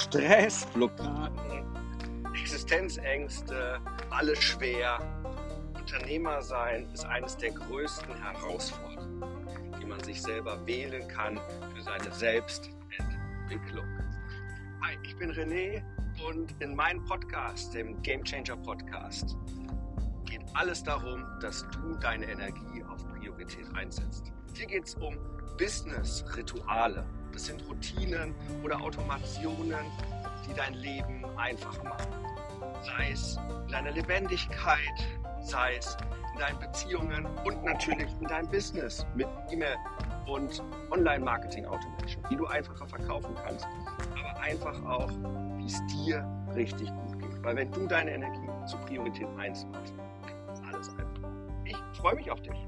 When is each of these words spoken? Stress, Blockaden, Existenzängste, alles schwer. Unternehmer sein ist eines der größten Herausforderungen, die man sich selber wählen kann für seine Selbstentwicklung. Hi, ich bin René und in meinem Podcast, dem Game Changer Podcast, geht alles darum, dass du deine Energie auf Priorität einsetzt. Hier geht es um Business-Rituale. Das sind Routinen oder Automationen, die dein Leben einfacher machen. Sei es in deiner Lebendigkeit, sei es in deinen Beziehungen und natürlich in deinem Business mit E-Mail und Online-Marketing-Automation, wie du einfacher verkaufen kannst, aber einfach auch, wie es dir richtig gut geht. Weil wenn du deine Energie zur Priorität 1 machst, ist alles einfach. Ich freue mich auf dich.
Stress, 0.00 0.64
Blockaden, 0.72 1.62
Existenzängste, 2.32 3.78
alles 4.08 4.42
schwer. 4.42 4.98
Unternehmer 5.78 6.40
sein 6.40 6.88
ist 6.94 7.04
eines 7.04 7.36
der 7.36 7.50
größten 7.50 8.14
Herausforderungen, 8.14 9.22
die 9.78 9.84
man 9.84 10.02
sich 10.02 10.22
selber 10.22 10.66
wählen 10.66 11.06
kann 11.06 11.38
für 11.74 11.82
seine 11.82 12.10
Selbstentwicklung. 12.12 13.86
Hi, 14.80 14.96
ich 15.02 15.14
bin 15.16 15.32
René 15.32 15.82
und 16.26 16.54
in 16.62 16.74
meinem 16.74 17.04
Podcast, 17.04 17.74
dem 17.74 18.00
Game 18.00 18.24
Changer 18.24 18.56
Podcast, 18.56 19.36
geht 20.24 20.42
alles 20.54 20.82
darum, 20.82 21.26
dass 21.42 21.66
du 21.72 21.94
deine 21.96 22.24
Energie 22.24 22.82
auf 22.88 23.06
Priorität 23.06 23.66
einsetzt. 23.74 24.32
Hier 24.54 24.66
geht 24.66 24.86
es 24.86 24.94
um 24.94 25.18
Business-Rituale. 25.58 27.04
Das 27.32 27.46
sind 27.46 27.62
Routinen 27.68 28.34
oder 28.62 28.80
Automationen, 28.80 29.84
die 30.48 30.54
dein 30.54 30.74
Leben 30.74 31.24
einfacher 31.36 31.84
machen. 31.84 32.08
Sei 32.82 33.10
es 33.12 33.38
in 33.66 33.72
deiner 33.72 33.92
Lebendigkeit, 33.92 34.78
sei 35.42 35.76
es 35.76 35.96
in 36.34 36.40
deinen 36.40 36.58
Beziehungen 36.58 37.26
und 37.44 37.64
natürlich 37.64 38.10
in 38.20 38.26
deinem 38.26 38.48
Business 38.48 39.06
mit 39.14 39.28
E-Mail 39.50 39.76
und 40.26 40.62
Online-Marketing-Automation, 40.90 42.22
wie 42.28 42.36
du 42.36 42.46
einfacher 42.46 42.86
verkaufen 42.86 43.34
kannst, 43.44 43.66
aber 44.18 44.40
einfach 44.40 44.82
auch, 44.84 45.10
wie 45.56 45.66
es 45.66 45.80
dir 45.86 46.26
richtig 46.54 46.88
gut 46.88 47.18
geht. 47.18 47.42
Weil 47.42 47.56
wenn 47.56 47.72
du 47.72 47.86
deine 47.86 48.12
Energie 48.12 48.48
zur 48.66 48.80
Priorität 48.80 49.28
1 49.38 49.66
machst, 49.72 49.94
ist 50.52 50.62
alles 50.64 50.88
einfach. 50.90 51.30
Ich 51.64 51.76
freue 51.98 52.16
mich 52.16 52.30
auf 52.30 52.40
dich. 52.42 52.66